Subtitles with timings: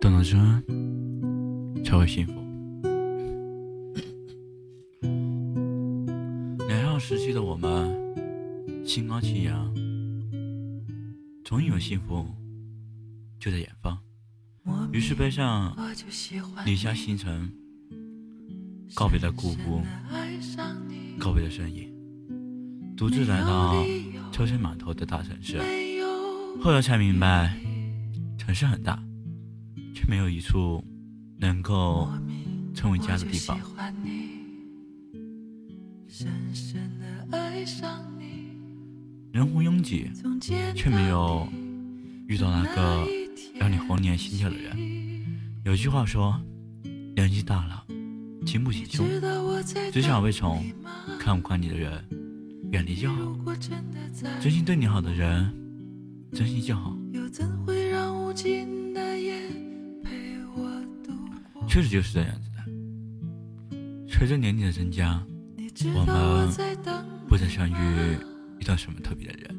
[0.00, 0.40] 懂得真
[1.84, 2.32] 才会幸福。
[6.66, 7.94] 年少时期的我们，
[8.84, 9.72] 心高气扬，
[11.44, 12.26] 总以为幸福
[13.38, 13.98] 就在远方，
[14.92, 15.76] 于是背上
[16.64, 17.52] 离家行程，
[18.94, 19.82] 告别了故姑，
[21.18, 21.92] 告别了身影，
[22.96, 23.84] 独自来到
[24.32, 25.60] 车水马头的大城市。
[26.60, 27.56] 后来才明白，
[28.36, 29.02] 城市很大。
[29.94, 30.82] 却没有一处
[31.38, 32.08] 能够
[32.74, 33.56] 成为家的地方。
[39.32, 40.10] 人湖拥挤，
[40.74, 41.46] 却没有
[42.26, 43.06] 遇到那个
[43.54, 44.76] 让你红颜心跳的人。
[45.64, 46.40] 有句话说
[47.14, 47.86] ：“年纪大了，
[48.44, 49.06] 经不起凶，
[49.92, 50.64] 只想被宠，
[51.20, 52.04] 看不惯你的人，
[52.72, 53.38] 远离就好。
[54.40, 55.54] 真心对你好的人，
[56.32, 56.96] 珍惜就好。”
[61.68, 62.58] 确实就是这样子的。
[64.06, 65.24] 随着年龄的增加，
[65.94, 66.50] 我们
[67.26, 67.72] 不再相遇
[68.58, 69.56] 遇到什么特别的人，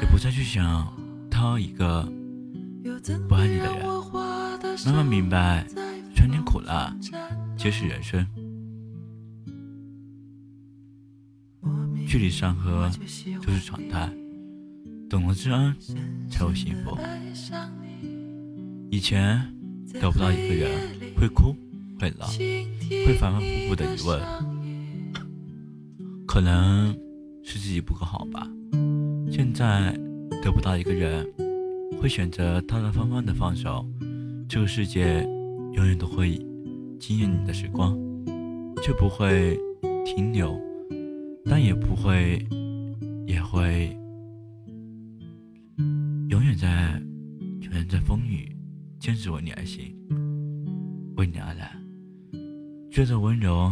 [0.00, 0.92] 也不再去想
[1.28, 2.04] 他一个
[3.28, 3.84] 不爱你的人。
[4.86, 5.66] 慢慢明白，
[6.14, 6.96] 酸甜苦辣
[7.56, 8.24] 皆是人生，
[12.06, 12.88] 距离山河
[13.40, 14.08] 就是常态。
[15.08, 15.74] 懂了知恩，
[16.30, 16.96] 才会幸福。
[18.90, 19.50] 以前。
[20.00, 20.70] 得不到一个人，
[21.16, 21.54] 会哭，
[22.00, 24.20] 会闹，会反反复复的疑问，
[26.26, 26.92] 可能
[27.44, 28.44] 是自己不够好吧。
[29.30, 29.96] 现在
[30.42, 31.24] 得不到一个人，
[32.00, 33.86] 会选择大大方方的放手。
[34.48, 35.22] 这个世界
[35.74, 36.36] 永远都会
[36.98, 37.96] 惊艳你的时光，
[38.82, 39.56] 却不会
[40.04, 40.60] 停留，
[41.44, 42.44] 但也不会，
[43.28, 43.96] 也会
[46.54, 47.00] 永远在，
[47.62, 48.54] 永远在风雨。
[49.00, 49.94] 坚持为你而行，
[51.16, 51.76] 为你而来，
[52.90, 53.70] 觉得温柔，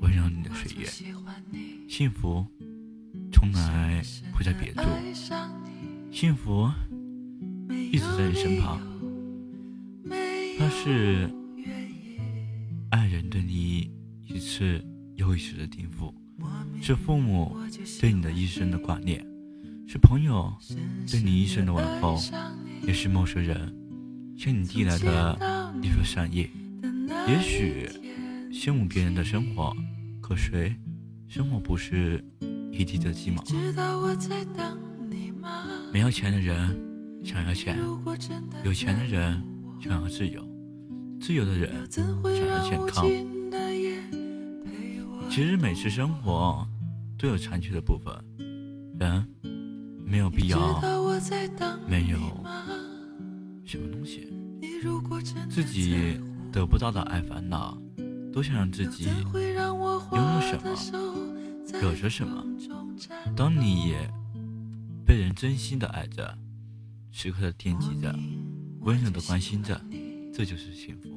[0.00, 0.86] 温柔你的岁月，
[1.88, 2.44] 幸福
[3.32, 4.02] 从来
[4.36, 4.82] 不在别处，
[6.10, 6.70] 幸福
[7.70, 8.78] 一直在你身旁。
[10.58, 11.30] 它是
[12.90, 13.90] 爱人对你
[14.26, 16.14] 一次又一次的叮嘱，
[16.82, 17.56] 是父母
[18.00, 19.24] 对你的一生的挂念，
[19.86, 20.52] 是朋友
[21.10, 22.18] 对你一生的问候。
[22.84, 23.72] 也是陌生人
[24.36, 26.50] 向你递来的一份善意。
[27.28, 27.88] 也许
[28.50, 29.72] 羡慕别人的生活，
[30.20, 30.74] 可谁
[31.28, 32.24] 生活不是
[32.72, 33.40] 一地的鸡毛？
[35.92, 36.76] 没有钱的人
[37.24, 37.78] 想要钱，
[38.64, 39.40] 有钱的人
[39.80, 40.44] 想要自由，
[41.20, 42.04] 自由的人想
[42.48, 43.06] 要健康。
[45.30, 46.66] 其实每次生活
[47.16, 48.12] 都有残缺的部分，
[48.98, 49.24] 人
[50.12, 50.78] 没有必要
[51.88, 52.18] 没有。
[53.64, 54.28] 什么东西？
[55.48, 56.20] 自己
[56.52, 57.80] 得不到的爱烦恼，
[58.30, 59.14] 都想让自己拥
[60.12, 60.76] 有什么，
[61.80, 62.44] 有着什么。
[63.34, 63.94] 当你
[65.06, 66.36] 被人真心的爱着，
[67.10, 68.14] 时刻的惦记着，
[68.80, 69.80] 温柔的关心着，
[70.34, 71.08] 这就是幸福。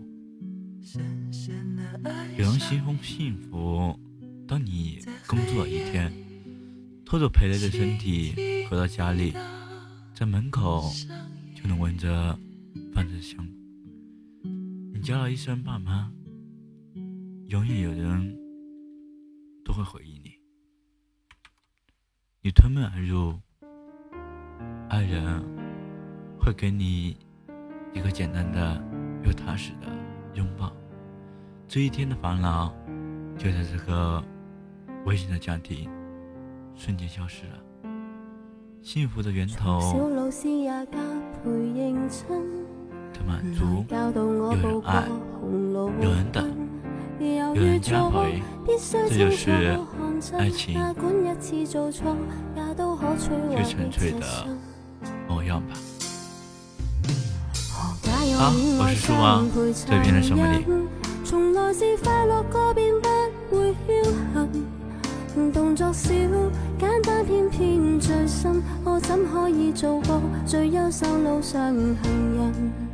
[2.38, 4.00] 有人形容幸福，
[4.48, 6.14] 当你工作一天，
[7.04, 8.34] 拖着疲累的身体
[8.70, 9.34] 回到家里，
[10.14, 10.84] 在门口
[11.56, 12.38] 就能闻着。
[12.94, 13.46] 伴着香，
[14.94, 16.10] 你叫了一声爸妈，
[17.48, 18.38] 永远有人
[19.66, 20.32] 都会回应你。
[22.42, 23.38] 你推门而入，
[24.88, 25.44] 爱人
[26.40, 27.18] 会给你
[27.94, 28.82] 一个简单的
[29.26, 29.88] 又踏实的
[30.36, 30.74] 拥抱。
[31.68, 32.74] 这一天的烦恼，
[33.38, 34.24] 就在这个
[35.06, 35.90] 温馨的家庭
[36.76, 37.62] 瞬间消失了。
[38.86, 39.80] 幸福的源头。
[43.12, 43.98] 的满足，有
[44.52, 45.08] 人爱，
[46.00, 46.56] 有人等，
[47.20, 48.44] 有人加回，
[49.10, 49.76] 这就是
[50.38, 50.80] 爱情
[53.50, 54.48] 最纯粹的
[55.28, 55.74] 模样吧。
[58.38, 59.44] 好，我是树蛙，
[59.88, 60.64] 这边的什么你？
[65.56, 66.10] 动作少，
[66.78, 71.96] 简单偏偏最深，我怎可以做个最优秀路上行
[72.36, 72.85] 人？